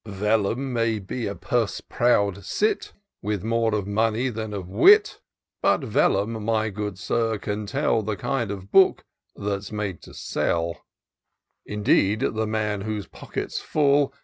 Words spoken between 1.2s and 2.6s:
a purse proud